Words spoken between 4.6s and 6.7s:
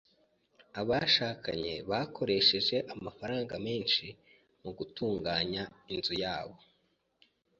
mu gutunganya inzu yabo.